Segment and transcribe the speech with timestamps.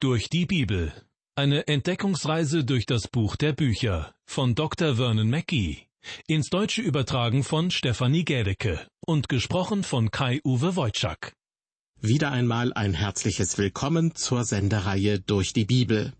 [0.00, 0.92] Durch die Bibel.
[1.34, 4.94] Eine Entdeckungsreise durch das Buch der Bücher von Dr.
[4.94, 5.88] Vernon Mackey.
[6.28, 11.32] Ins Deutsche übertragen von Stefanie Gädecke und gesprochen von Kai-Uwe Wojczak.
[12.00, 16.12] Wieder einmal ein herzliches Willkommen zur Sendereihe durch die Bibel.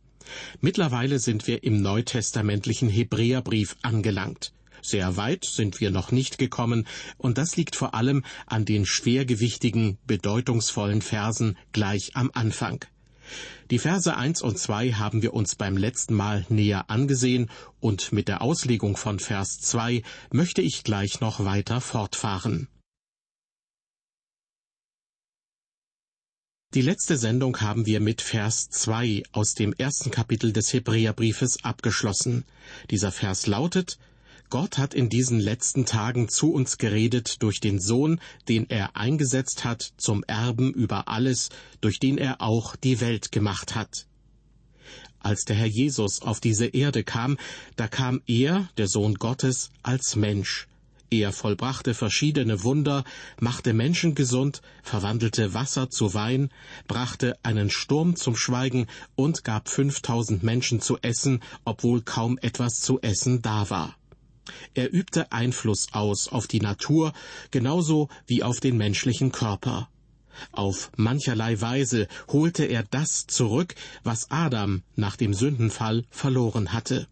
[0.61, 4.53] Mittlerweile sind wir im neutestamentlichen Hebräerbrief angelangt.
[4.83, 6.85] Sehr weit sind wir noch nicht gekommen,
[7.17, 12.85] und das liegt vor allem an den schwergewichtigen, bedeutungsvollen Versen gleich am Anfang.
[13.71, 17.51] Die Verse eins und zwei haben wir uns beim letzten Mal näher angesehen,
[17.81, 22.69] und mit der Auslegung von Vers zwei möchte ich gleich noch weiter fortfahren.
[26.75, 32.45] Die letzte Sendung haben wir mit Vers 2 aus dem ersten Kapitel des Hebräerbriefes abgeschlossen.
[32.91, 33.99] Dieser Vers lautet,
[34.51, 39.65] Gott hat in diesen letzten Tagen zu uns geredet durch den Sohn, den er eingesetzt
[39.65, 41.51] hat zum Erben über alles,
[41.83, 44.07] durch den er auch die Welt gemacht hat.
[45.21, 47.37] Als der Herr Jesus auf diese Erde kam,
[47.77, 50.67] da kam er, der Sohn Gottes, als Mensch.
[51.11, 53.05] Er vollbrachte verschiedene Wunder,
[53.41, 56.51] machte Menschen gesund, verwandelte Wasser zu Wein,
[56.87, 63.01] brachte einen Sturm zum Schweigen und gab fünftausend Menschen zu essen, obwohl kaum etwas zu
[63.01, 63.98] essen da war.
[64.75, 67.13] Er übte Einfluss aus auf die Natur
[67.51, 69.89] genauso wie auf den menschlichen Körper.
[70.53, 73.75] Auf mancherlei Weise holte er das zurück,
[74.05, 77.09] was Adam nach dem Sündenfall verloren hatte.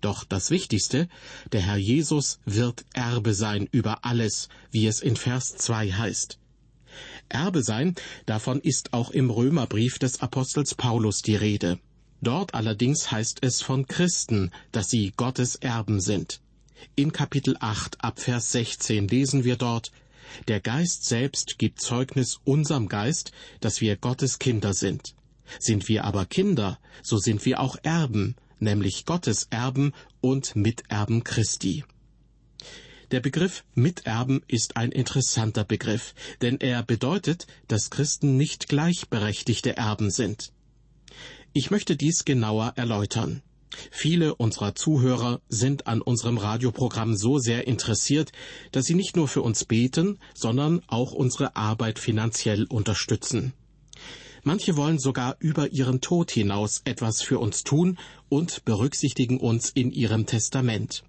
[0.00, 1.08] Doch das Wichtigste,
[1.52, 6.38] der Herr Jesus wird Erbe sein über alles, wie es in Vers 2 heißt.
[7.28, 7.94] Erbe sein,
[8.26, 11.78] davon ist auch im Römerbrief des Apostels Paulus die Rede.
[12.20, 16.40] Dort allerdings heißt es von Christen, dass sie Gottes Erben sind.
[16.96, 19.92] In Kapitel 8 ab Vers 16 lesen wir dort,
[20.48, 25.14] Der Geist selbst gibt Zeugnis unserem Geist, dass wir Gottes Kinder sind.
[25.58, 31.84] Sind wir aber Kinder, so sind wir auch Erben, nämlich Gottes Erben und Miterben Christi.
[33.10, 40.10] Der Begriff Miterben ist ein interessanter Begriff, denn er bedeutet, dass Christen nicht gleichberechtigte Erben
[40.10, 40.52] sind.
[41.52, 43.42] Ich möchte dies genauer erläutern.
[43.90, 48.32] Viele unserer Zuhörer sind an unserem Radioprogramm so sehr interessiert,
[48.72, 53.52] dass sie nicht nur für uns beten, sondern auch unsere Arbeit finanziell unterstützen.
[54.42, 57.98] Manche wollen sogar über ihren Tod hinaus etwas für uns tun
[58.28, 61.02] und berücksichtigen uns in ihrem Testament.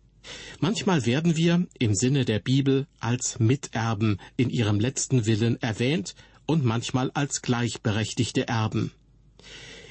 [0.60, 6.16] Manchmal werden wir im Sinne der Bibel als Miterben in ihrem letzten Willen erwähnt
[6.46, 8.92] und manchmal als gleichberechtigte Erben.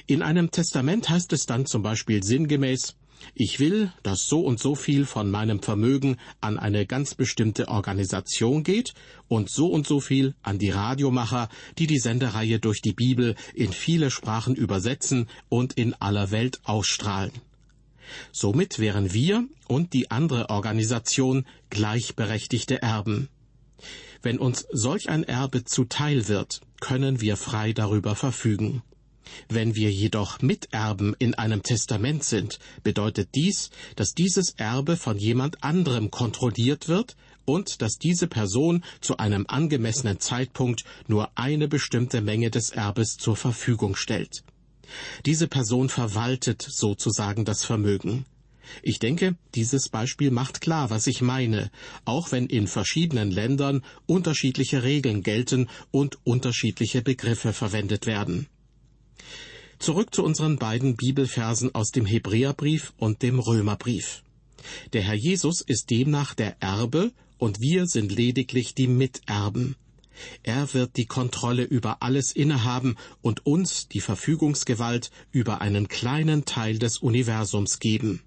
[0.07, 2.95] In einem Testament heißt es dann zum Beispiel sinngemäß,
[3.33, 8.63] ich will, dass so und so viel von meinem Vermögen an eine ganz bestimmte Organisation
[8.63, 8.93] geht
[9.27, 11.49] und so und so viel an die Radiomacher,
[11.79, 17.31] die die Sendereihe durch die Bibel in viele Sprachen übersetzen und in aller Welt ausstrahlen.
[18.31, 23.29] Somit wären wir und die andere Organisation gleichberechtigte Erben.
[24.21, 28.83] Wenn uns solch ein Erbe zuteil wird, können wir frei darüber verfügen.
[29.49, 35.63] Wenn wir jedoch Miterben in einem Testament sind, bedeutet dies, dass dieses Erbe von jemand
[35.63, 37.15] anderem kontrolliert wird
[37.45, 43.35] und dass diese Person zu einem angemessenen Zeitpunkt nur eine bestimmte Menge des Erbes zur
[43.35, 44.43] Verfügung stellt.
[45.25, 48.25] Diese Person verwaltet sozusagen das Vermögen.
[48.81, 51.69] Ich denke, dieses Beispiel macht klar, was ich meine,
[52.03, 58.47] auch wenn in verschiedenen Ländern unterschiedliche Regeln gelten und unterschiedliche Begriffe verwendet werden.
[59.79, 64.23] Zurück zu unseren beiden Bibelversen aus dem Hebräerbrief und dem Römerbrief.
[64.93, 69.75] Der Herr Jesus ist demnach der Erbe und wir sind lediglich die Miterben.
[70.43, 76.79] Er wird die Kontrolle über alles innehaben und uns die Verfügungsgewalt über einen kleinen Teil
[76.79, 78.21] des Universums geben.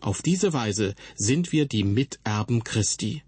[0.00, 3.22] Auf diese Weise sind wir die Miterben Christi.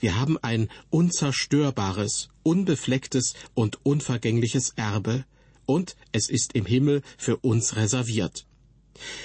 [0.00, 5.24] Wir haben ein unzerstörbares, unbeflecktes und unvergängliches Erbe,
[5.66, 8.46] und es ist im Himmel für uns reserviert.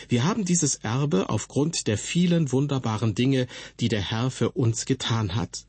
[0.08, 3.48] Wir haben dieses Erbe aufgrund der vielen wunderbaren Dinge,
[3.80, 5.66] die der Herr für uns getan hat.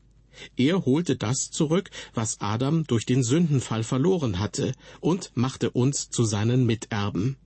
[0.55, 4.71] Er holte das zurück, was Adam durch den Sündenfall verloren hatte,
[5.01, 7.37] und machte uns zu seinen Miterben.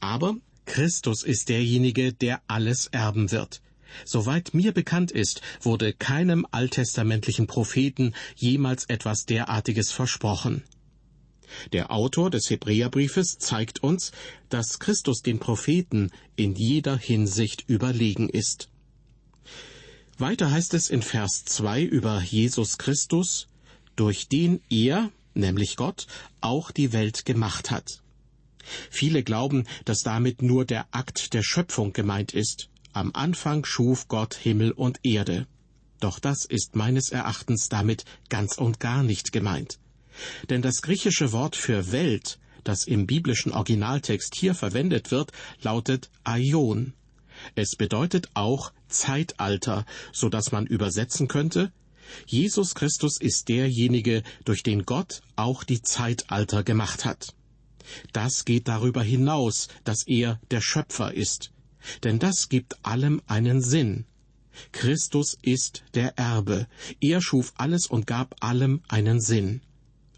[0.00, 3.60] Aber Christus ist derjenige, der alles erben wird.
[4.04, 10.64] Soweit mir bekannt ist, wurde keinem alttestamentlichen Propheten jemals etwas derartiges versprochen.
[11.72, 14.12] Der Autor des Hebräerbriefes zeigt uns,
[14.48, 18.68] dass Christus den Propheten in jeder Hinsicht überlegen ist.
[20.18, 23.48] Weiter heißt es in Vers 2 über Jesus Christus,
[23.96, 26.06] durch den er, nämlich Gott,
[26.40, 28.00] auch die Welt gemacht hat.
[28.90, 32.68] Viele glauben, dass damit nur der Akt der Schöpfung gemeint ist.
[32.92, 35.46] Am Anfang schuf Gott Himmel und Erde.
[36.00, 39.78] Doch das ist meines Erachtens damit ganz und gar nicht gemeint.
[40.50, 46.94] Denn das griechische Wort für Welt, das im biblischen Originaltext hier verwendet wird, lautet Aion.
[47.54, 51.72] Es bedeutet auch Zeitalter, so dass man übersetzen könnte,
[52.26, 57.34] Jesus Christus ist derjenige, durch den Gott auch die Zeitalter gemacht hat.
[58.12, 61.50] Das geht darüber hinaus, dass er der Schöpfer ist,
[62.02, 64.06] denn das gibt allem einen Sinn.
[64.72, 66.66] Christus ist der Erbe,
[67.00, 69.62] er schuf alles und gab allem einen Sinn.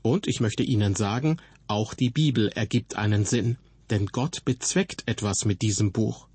[0.06, 3.58] Und ich möchte Ihnen sagen, auch die Bibel ergibt einen Sinn,
[3.90, 6.28] denn Gott bezweckt etwas mit diesem Buch.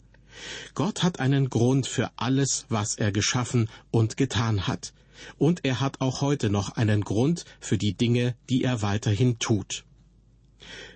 [0.76, 4.92] Gott hat einen Grund für alles, was er geschaffen und getan hat,
[5.38, 9.86] und er hat auch heute noch einen Grund für die Dinge, die er weiterhin tut.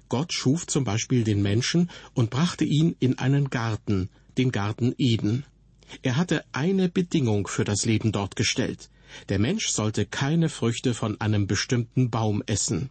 [0.10, 5.46] Gott schuf zum Beispiel den Menschen und brachte ihn in einen Garten, den Garten Eden.
[6.02, 8.90] Er hatte eine Bedingung für das Leben dort gestellt.
[9.30, 12.90] Der Mensch sollte keine Früchte von einem bestimmten Baum essen.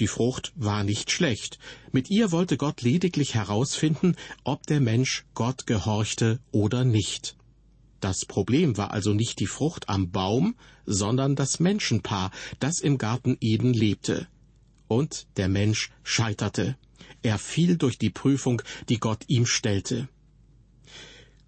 [0.00, 1.58] Die Frucht war nicht schlecht.
[1.92, 7.36] Mit ihr wollte Gott lediglich herausfinden, ob der Mensch Gott gehorchte oder nicht.
[8.00, 10.56] Das Problem war also nicht die Frucht am Baum,
[10.86, 14.26] sondern das Menschenpaar, das im Garten Eden lebte.
[14.88, 16.76] Und der Mensch scheiterte.
[17.22, 20.08] Er fiel durch die Prüfung, die Gott ihm stellte.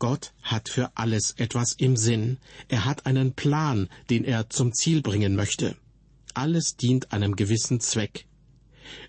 [0.04, 2.36] Gott hat für alles etwas im Sinn.
[2.68, 5.76] Er hat einen Plan, den er zum Ziel bringen möchte.
[6.34, 8.26] Alles dient einem gewissen Zweck.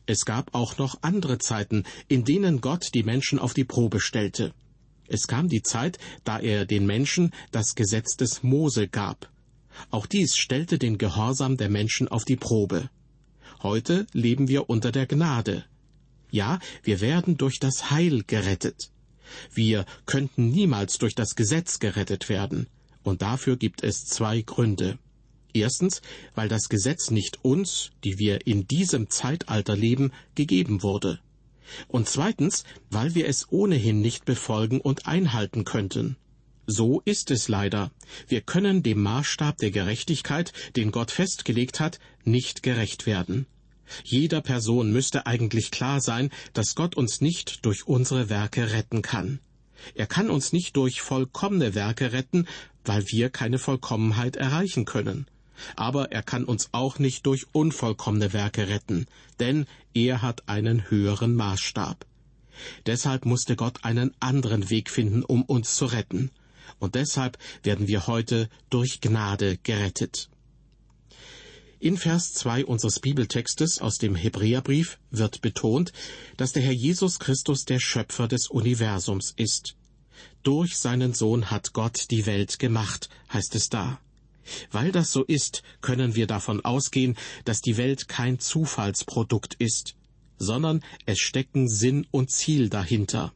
[0.05, 4.53] Es gab auch noch andere Zeiten, in denen Gott die Menschen auf die Probe stellte.
[5.09, 9.29] Es kam die Zeit, da er den Menschen das Gesetz des Mose gab.
[9.91, 12.89] Auch dies stellte den Gehorsam der Menschen auf die Probe.
[13.61, 15.65] Heute leben wir unter der Gnade.
[16.31, 18.91] Ja, wir werden durch das Heil gerettet.
[19.53, 22.67] Wir könnten niemals durch das Gesetz gerettet werden,
[23.03, 24.97] und dafür gibt es zwei Gründe.
[25.53, 26.01] Erstens,
[26.33, 31.19] weil das Gesetz nicht uns, die wir in diesem Zeitalter leben, gegeben wurde.
[31.87, 36.17] Und zweitens, weil wir es ohnehin nicht befolgen und einhalten könnten.
[36.67, 37.91] So ist es leider.
[38.27, 43.45] Wir können dem Maßstab der Gerechtigkeit, den Gott festgelegt hat, nicht gerecht werden.
[44.03, 49.39] Jeder Person müsste eigentlich klar sein, dass Gott uns nicht durch unsere Werke retten kann.
[49.93, 52.47] Er kann uns nicht durch vollkommene Werke retten,
[52.83, 55.27] weil wir keine Vollkommenheit erreichen können.
[55.75, 59.05] Aber er kann uns auch nicht durch unvollkommene Werke retten,
[59.39, 62.05] denn er hat einen höheren Maßstab.
[62.85, 66.31] Deshalb musste Gott einen anderen Weg finden, um uns zu retten.
[66.79, 70.29] Und deshalb werden wir heute durch Gnade gerettet.
[71.79, 75.91] In Vers 2 unseres Bibeltextes aus dem Hebräerbrief wird betont,
[76.37, 79.75] dass der Herr Jesus Christus der Schöpfer des Universums ist.
[80.41, 83.99] Durch seinen Sohn hat Gott die Welt gemacht, heißt es da.
[84.71, 89.95] Weil das so ist, können wir davon ausgehen, dass die Welt kein Zufallsprodukt ist,
[90.37, 93.33] sondern es stecken Sinn und Ziel dahinter.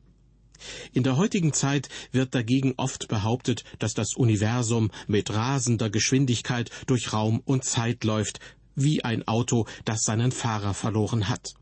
[0.93, 7.13] In der heutigen Zeit wird dagegen oft behauptet, dass das Universum mit rasender Geschwindigkeit durch
[7.13, 8.39] Raum und Zeit läuft,
[8.75, 11.53] wie ein Auto, das seinen Fahrer verloren hat.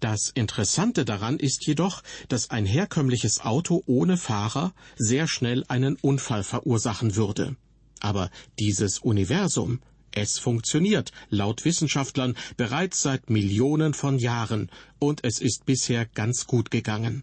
[0.00, 6.44] Das Interessante daran ist jedoch, dass ein herkömmliches Auto ohne Fahrer sehr schnell einen Unfall
[6.44, 7.56] verursachen würde.
[8.00, 9.80] Aber dieses Universum,
[10.12, 16.70] es funktioniert, laut Wissenschaftlern, bereits seit Millionen von Jahren, und es ist bisher ganz gut
[16.70, 17.22] gegangen.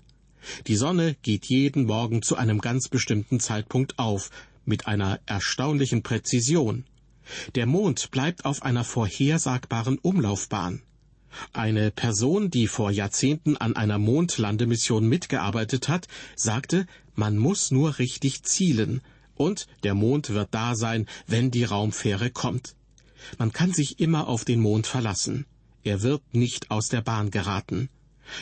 [0.67, 4.29] Die Sonne geht jeden Morgen zu einem ganz bestimmten Zeitpunkt auf,
[4.65, 6.85] mit einer erstaunlichen Präzision.
[7.55, 10.81] Der Mond bleibt auf einer vorhersagbaren Umlaufbahn.
[11.51, 16.85] Eine Person, die vor Jahrzehnten an einer Mondlandemission mitgearbeitet hat, sagte,
[17.15, 19.01] man muss nur richtig zielen,
[19.35, 22.75] und der Mond wird da sein, wenn die Raumfähre kommt.
[23.39, 25.45] Man kann sich immer auf den Mond verlassen.
[25.83, 27.89] Er wird nicht aus der Bahn geraten.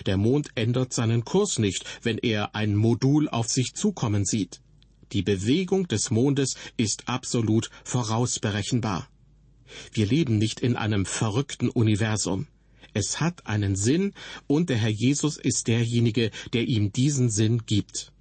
[0.05, 4.61] Der Mond ändert seinen Kurs nicht, wenn er ein Modul auf sich zukommen sieht.
[5.11, 9.09] Die Bewegung des Mondes ist absolut vorausberechenbar.
[9.93, 12.47] Wir leben nicht in einem verrückten Universum.
[12.93, 14.13] Es hat einen Sinn,
[14.47, 18.11] und der Herr Jesus ist derjenige, der ihm diesen Sinn gibt.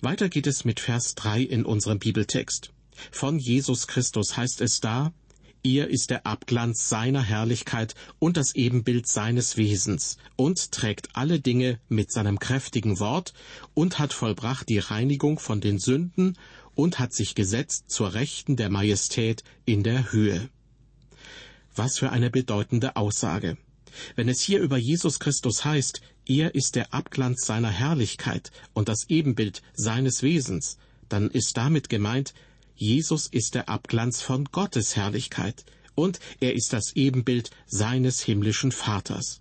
[0.00, 2.72] Weiter geht es mit Vers 3 in unserem Bibeltext.
[3.10, 5.12] Von Jesus Christus heißt es da,
[5.62, 11.80] er ist der Abglanz seiner Herrlichkeit und das Ebenbild seines Wesens und trägt alle Dinge
[11.88, 13.34] mit seinem kräftigen Wort
[13.74, 16.38] und hat vollbracht die Reinigung von den Sünden
[16.74, 20.48] und hat sich gesetzt zur Rechten der Majestät in der Höhe.
[21.74, 23.56] Was für eine bedeutende Aussage.
[24.16, 29.08] Wenn es hier über Jesus Christus heißt, er ist der Abglanz seiner Herrlichkeit und das
[29.08, 30.76] Ebenbild seines Wesens,
[31.08, 32.34] dann ist damit gemeint,
[32.80, 35.64] Jesus ist der Abglanz von Gottes Herrlichkeit
[35.96, 39.40] und er ist das Ebenbild seines himmlischen Vaters.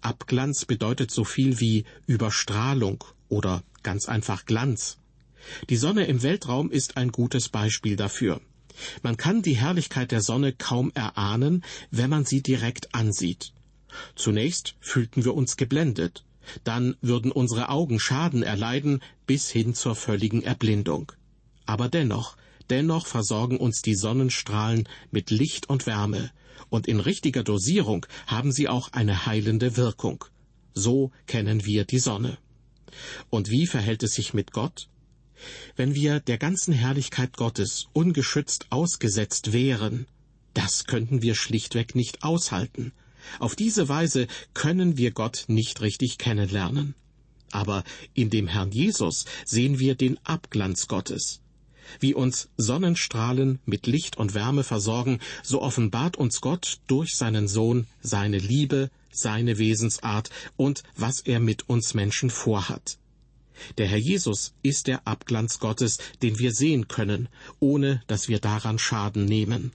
[0.00, 4.98] Abglanz bedeutet so viel wie Überstrahlung oder ganz einfach Glanz.
[5.70, 8.40] Die Sonne im Weltraum ist ein gutes Beispiel dafür.
[9.04, 13.52] Man kann die Herrlichkeit der Sonne kaum erahnen, wenn man sie direkt ansieht.
[14.16, 16.24] Zunächst fühlten wir uns geblendet,
[16.64, 21.12] dann würden unsere Augen Schaden erleiden bis hin zur völligen Erblindung.
[21.68, 22.38] Aber dennoch,
[22.70, 26.30] dennoch versorgen uns die Sonnenstrahlen mit Licht und Wärme,
[26.70, 30.24] und in richtiger Dosierung haben sie auch eine heilende Wirkung.
[30.72, 32.38] So kennen wir die Sonne.
[33.28, 34.88] Und wie verhält es sich mit Gott?
[35.76, 40.06] Wenn wir der ganzen Herrlichkeit Gottes ungeschützt ausgesetzt wären,
[40.54, 42.92] das könnten wir schlichtweg nicht aushalten.
[43.40, 46.94] Auf diese Weise können wir Gott nicht richtig kennenlernen.
[47.50, 47.84] Aber
[48.14, 51.42] in dem Herrn Jesus sehen wir den Abglanz Gottes.
[52.00, 57.86] Wie uns Sonnenstrahlen mit Licht und Wärme versorgen, so offenbart uns Gott durch seinen Sohn
[58.00, 62.98] seine Liebe, seine Wesensart und was er mit uns Menschen vorhat.
[63.76, 67.28] Der Herr Jesus ist der Abglanz Gottes, den wir sehen können,
[67.58, 69.72] ohne dass wir daran Schaden nehmen.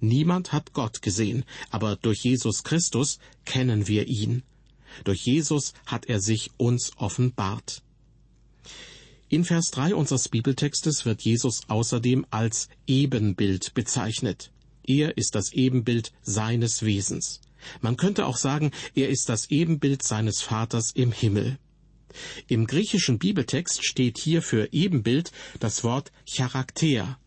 [0.00, 4.42] Niemand hat Gott gesehen, aber durch Jesus Christus kennen wir ihn.
[5.04, 7.82] Durch Jesus hat er sich uns offenbart.
[9.32, 14.52] In Vers 3 unseres Bibeltextes wird Jesus außerdem als Ebenbild bezeichnet.
[14.86, 17.40] Er ist das Ebenbild seines Wesens.
[17.80, 21.58] Man könnte auch sagen, er ist das Ebenbild seines Vaters im Himmel.
[22.46, 27.18] Im griechischen Bibeltext steht hier für Ebenbild das Wort Charakter.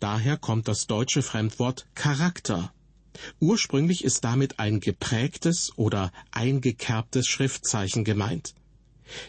[0.00, 2.72] Daher kommt das deutsche Fremdwort Charakter.
[3.38, 8.54] Ursprünglich ist damit ein geprägtes oder eingekerbtes Schriftzeichen gemeint.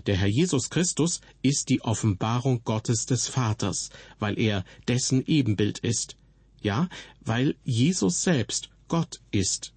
[0.05, 6.15] Der Herr Jesus Christus ist die Offenbarung Gottes des Vaters, weil er dessen Ebenbild ist.
[6.61, 6.89] Ja,
[7.21, 9.73] weil Jesus selbst Gott ist.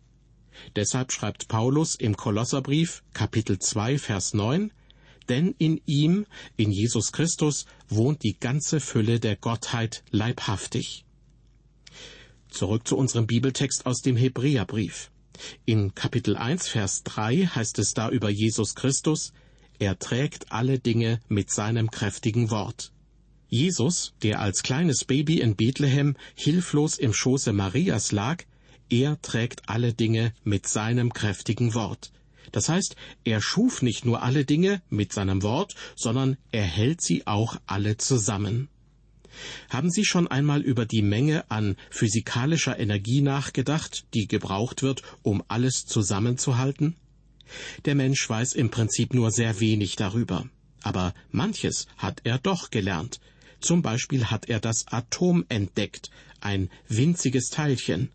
[0.76, 4.73] Deshalb schreibt Paulus im Kolosserbrief Kapitel 2 Vers 9,
[5.28, 11.04] denn in ihm, in Jesus Christus, wohnt die ganze Fülle der Gottheit leibhaftig.
[12.49, 15.11] Zurück zu unserem Bibeltext aus dem Hebräerbrief.
[15.64, 19.32] In Kapitel 1 Vers 3 heißt es da über Jesus Christus,
[19.79, 22.93] er trägt alle Dinge mit seinem kräftigen Wort.
[23.49, 28.45] Jesus, der als kleines Baby in Bethlehem hilflos im Schoße Marias lag,
[28.88, 32.12] er trägt alle Dinge mit seinem kräftigen Wort.
[32.50, 37.26] Das heißt, er schuf nicht nur alle Dinge mit seinem Wort, sondern er hält sie
[37.26, 38.69] auch alle zusammen.
[39.71, 45.43] Haben Sie schon einmal über die Menge an physikalischer Energie nachgedacht, die gebraucht wird, um
[45.49, 46.97] alles zusammenzuhalten?
[47.85, 50.47] Der Mensch weiß im Prinzip nur sehr wenig darüber.
[50.82, 53.21] Aber manches hat er doch gelernt.
[53.61, 58.11] Zum Beispiel hat er das Atom entdeckt, ein winziges Teilchen.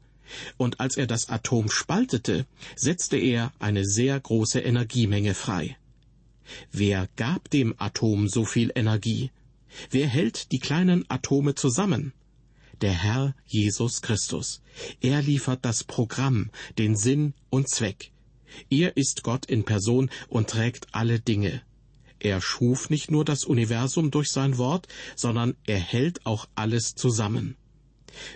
[0.57, 5.77] Und als er das Atom spaltete, setzte er eine sehr große Energiemenge frei.
[6.71, 9.31] Wer gab dem Atom so viel Energie?
[9.89, 12.13] Wer hält die kleinen Atome zusammen?
[12.81, 14.61] Der Herr Jesus Christus.
[15.01, 18.11] Er liefert das Programm, den Sinn und Zweck.
[18.69, 21.61] Er ist Gott in Person und trägt alle Dinge.
[22.19, 27.55] Er schuf nicht nur das Universum durch sein Wort, sondern er hält auch alles zusammen.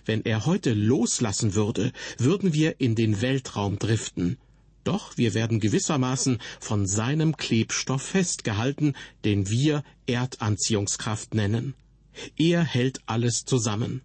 [0.06, 4.38] Wenn er heute loslassen würde, würden wir in den Weltraum driften.
[4.84, 8.94] Doch wir werden gewissermaßen von seinem Klebstoff festgehalten,
[9.26, 11.76] den wir Erdanziehungskraft nennen.
[12.38, 14.02] Er hält alles zusammen.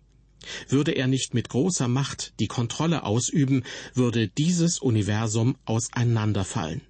[0.69, 6.83] Würde er nicht mit großer Macht die Kontrolle ausüben, würde dieses Universum auseinanderfallen.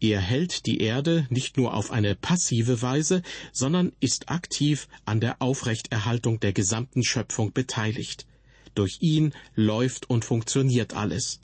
[0.00, 3.22] Er hält die Erde nicht nur auf eine passive Weise,
[3.52, 8.26] sondern ist aktiv an der Aufrechterhaltung der gesamten Schöpfung beteiligt.
[8.74, 11.40] Durch ihn läuft und funktioniert alles.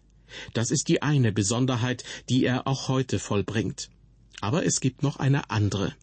[0.55, 3.91] Das ist die eine Besonderheit, die er auch heute vollbringt.
[4.41, 5.95] Aber es gibt noch eine andere.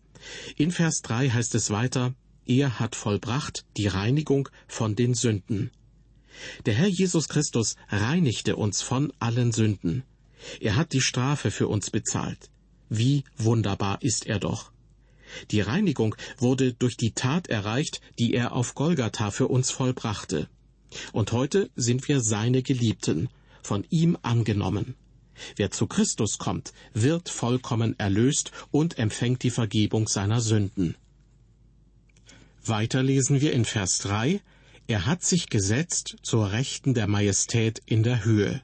[0.55, 2.13] In Vers 3 heißt es weiter,
[2.45, 5.71] er hat vollbracht die Reinigung von den Sünden.
[6.65, 10.03] Der Herr Jesus Christus reinigte uns von allen Sünden.
[10.59, 12.49] Er hat die Strafe für uns bezahlt.
[12.89, 14.71] Wie wunderbar ist er doch.
[15.51, 20.47] Die Reinigung wurde durch die Tat erreicht, die er auf Golgatha für uns vollbrachte.
[21.11, 23.29] Und heute sind wir seine Geliebten,
[23.63, 24.95] von ihm angenommen.
[25.55, 30.95] Wer zu Christus kommt, wird vollkommen erlöst und empfängt die Vergebung seiner Sünden.
[32.65, 34.41] Weiter lesen wir in Vers 3,
[34.87, 38.61] er hat sich gesetzt zur Rechten der Majestät in der Höhe.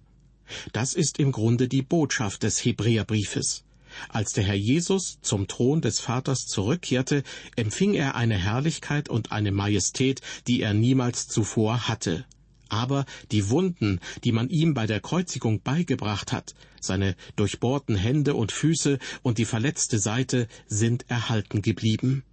[0.71, 3.65] Das ist im Grunde die Botschaft des Hebräerbriefes.
[4.07, 7.23] Als der Herr Jesus zum Thron des Vaters zurückkehrte,
[7.57, 12.25] empfing er eine Herrlichkeit und eine Majestät, die er niemals zuvor hatte.
[12.69, 18.51] Aber die Wunden, die man ihm bei der Kreuzigung beigebracht hat, seine durchbohrten Hände und
[18.51, 22.23] Füße und die verletzte Seite sind erhalten geblieben.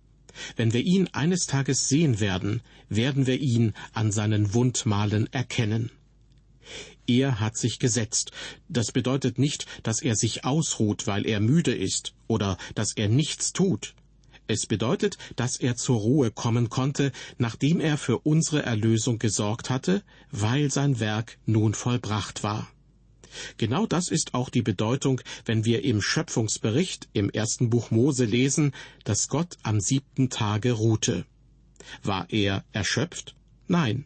[0.56, 5.90] Wenn wir ihn eines Tages sehen werden, werden wir ihn an seinen Wundmalen erkennen.
[7.06, 8.32] Er hat sich gesetzt.
[8.68, 13.52] Das bedeutet nicht, dass er sich ausruht, weil er müde ist, oder dass er nichts
[13.52, 13.94] tut.
[14.48, 20.02] Es bedeutet, dass er zur Ruhe kommen konnte, nachdem er für unsere Erlösung gesorgt hatte,
[20.30, 22.68] weil sein Werk nun vollbracht war.
[23.56, 28.72] Genau das ist auch die Bedeutung, wenn wir im Schöpfungsbericht im ersten Buch Mose lesen,
[29.04, 31.24] dass Gott am siebten Tage ruhte.
[32.02, 33.34] War er erschöpft?
[33.68, 34.04] Nein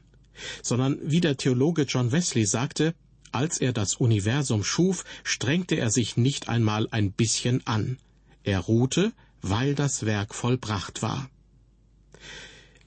[0.62, 2.94] sondern wie der Theologe John Wesley sagte,
[3.32, 7.98] als er das Universum schuf, strengte er sich nicht einmal ein bisschen an.
[8.42, 11.30] Er ruhte, weil das Werk vollbracht war.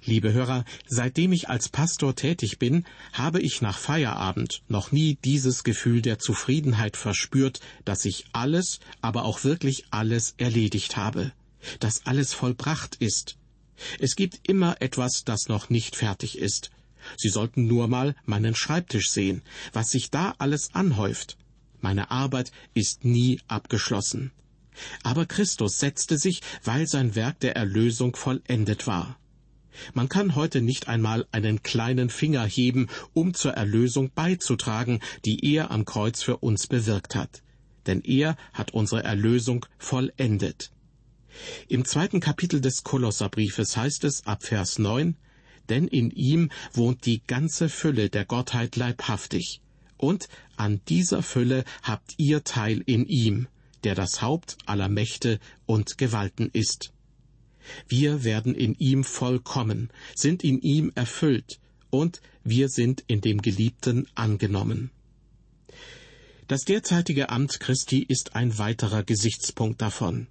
[0.06, 5.64] Liebe Hörer, seitdem ich als Pastor tätig bin, habe ich nach Feierabend noch nie dieses
[5.64, 11.32] Gefühl der Zufriedenheit verspürt, dass ich alles, aber auch wirklich alles erledigt habe,
[11.80, 13.38] dass alles vollbracht ist.
[14.00, 16.70] Es gibt immer etwas, das noch nicht fertig ist,
[17.18, 19.42] Sie sollten nur mal meinen Schreibtisch sehen,
[19.72, 21.38] was sich da alles anhäuft.
[21.82, 24.32] Meine Arbeit ist nie abgeschlossen.
[25.04, 29.18] Aber Christus setzte sich, weil sein Werk der Erlösung vollendet war.
[29.94, 35.72] Man kann heute nicht einmal einen kleinen Finger heben, um zur Erlösung beizutragen, die er
[35.72, 37.42] am Kreuz für uns bewirkt hat.
[37.86, 40.72] Denn er hat unsere Erlösung vollendet.
[41.68, 45.16] Im zweiten Kapitel des Kolosserbriefes heißt es ab Vers 9,
[45.70, 49.62] denn in ihm wohnt die ganze Fülle der Gottheit leibhaftig.
[49.98, 50.28] Und
[50.58, 53.48] an dieser Fülle habt ihr Teil in ihm,
[53.84, 56.94] der das Haupt aller Mächte und Gewalten ist.
[57.88, 64.08] Wir werden in ihm vollkommen, sind in ihm erfüllt, und wir sind in dem Geliebten
[64.16, 64.92] angenommen.
[66.48, 70.28] Das derzeitige Amt Christi ist ein weiterer Gesichtspunkt davon.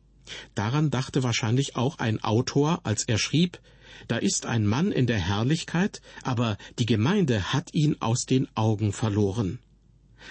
[0.54, 3.60] Daran dachte wahrscheinlich auch ein Autor, als er schrieb,
[4.08, 8.92] da ist ein Mann in der Herrlichkeit, aber die Gemeinde hat ihn aus den Augen
[8.92, 9.58] verloren.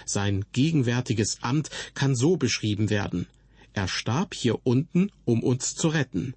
[0.05, 3.27] Sein gegenwärtiges Amt kann so beschrieben werden.
[3.73, 6.33] Er starb hier unten, um uns zu retten.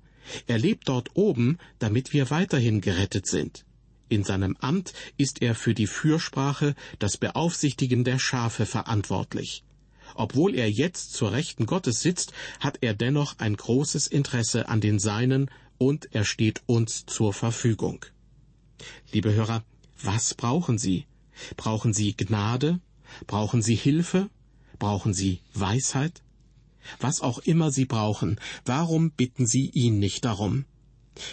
[0.47, 3.65] Er lebt dort oben, damit wir weiterhin gerettet sind.
[4.09, 9.65] In seinem Amt ist er für die Fürsprache, das Beaufsichtigen der Schafe verantwortlich.
[10.15, 14.99] Obwohl er jetzt zur Rechten Gottes sitzt, hat er dennoch ein großes Interesse an den
[14.99, 18.05] Seinen und er steht uns zur Verfügung.
[19.13, 19.65] Liebe Hörer,
[20.01, 21.07] was brauchen Sie?
[21.57, 22.81] Brauchen Sie Gnade?
[23.27, 24.31] Brauchen Sie Hilfe?
[24.79, 26.24] Brauchen Sie Weisheit?
[27.01, 30.65] Was auch immer Sie brauchen, warum bitten Sie ihn nicht darum?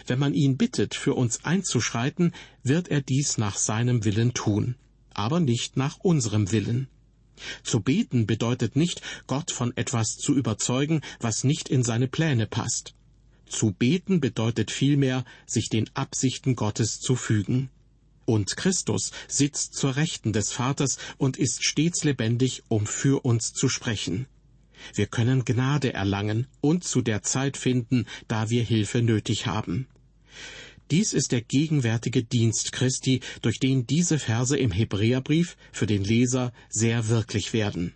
[0.05, 2.33] Wenn man ihn bittet, für uns einzuschreiten,
[2.63, 4.75] wird er dies nach seinem Willen tun,
[5.13, 6.87] aber nicht nach unserem Willen.
[7.63, 12.93] Zu beten bedeutet nicht, Gott von etwas zu überzeugen, was nicht in seine Pläne passt.
[13.47, 17.69] Zu beten bedeutet vielmehr, sich den Absichten Gottes zu fügen.
[18.25, 23.67] Und Christus sitzt zur Rechten des Vaters und ist stets lebendig, um für uns zu
[23.67, 24.27] sprechen.
[24.93, 29.87] Wir können Gnade erlangen und zu der Zeit finden, da wir Hilfe nötig haben.
[30.91, 36.51] Dies ist der gegenwärtige Dienst Christi, durch den diese Verse im Hebräerbrief für den Leser
[36.69, 37.93] sehr wirklich werden.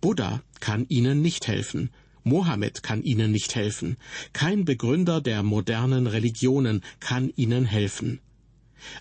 [0.00, 1.90] Buddha kann ihnen nicht helfen,
[2.22, 3.96] Mohammed kann ihnen nicht helfen.
[4.32, 8.20] Kein Begründer der modernen Religionen kann ihnen helfen.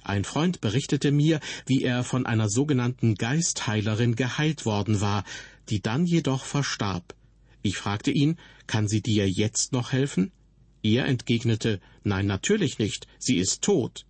[0.04, 5.24] Ein Freund berichtete mir, wie er von einer sogenannten Geistheilerin geheilt worden war,
[5.69, 7.15] die dann jedoch verstarb.
[7.62, 10.32] Ich fragte ihn, kann sie dir jetzt noch helfen?
[10.82, 14.05] Er entgegnete, nein, natürlich nicht, sie ist tot.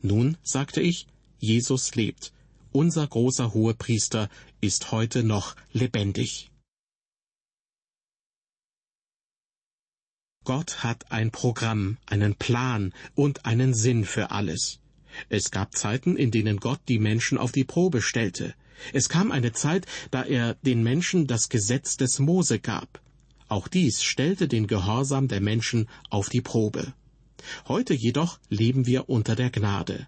[0.00, 1.06] Nun, sagte ich,
[1.38, 2.32] Jesus lebt.
[2.72, 4.28] Unser großer Hohepriester
[4.60, 6.50] ist heute noch lebendig.
[10.44, 14.80] Gott hat ein Programm, einen Plan und einen Sinn für alles.
[15.28, 18.54] Es gab Zeiten, in denen Gott die Menschen auf die Probe stellte.
[18.92, 23.00] Es kam eine Zeit, da er den Menschen das Gesetz des Mose gab.
[23.48, 26.94] Auch dies stellte den Gehorsam der Menschen auf die Probe.
[27.68, 30.06] Heute jedoch leben wir unter der Gnade.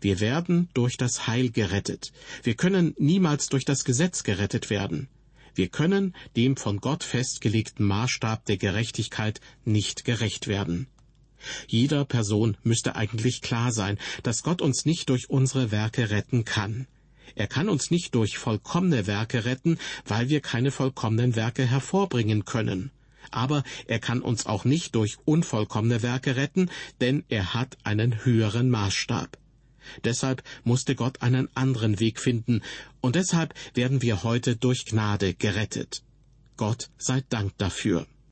[0.00, 2.12] Wir werden durch das Heil gerettet.
[2.42, 5.08] Wir können niemals durch das Gesetz gerettet werden.
[5.54, 10.86] Wir können dem von Gott festgelegten Maßstab der Gerechtigkeit nicht gerecht werden.
[11.66, 16.86] Jeder Person müsste eigentlich klar sein, dass Gott uns nicht durch unsere Werke retten kann.
[17.34, 22.90] Er kann uns nicht durch vollkommene Werke retten, weil wir keine vollkommenen Werke hervorbringen können.
[23.30, 28.70] Aber er kann uns auch nicht durch unvollkommene Werke retten, denn er hat einen höheren
[28.70, 29.38] Maßstab.
[30.04, 32.62] Deshalb musste Gott einen anderen Weg finden,
[33.00, 36.02] und deshalb werden wir heute durch Gnade gerettet.
[36.56, 38.06] Gott sei Dank dafür.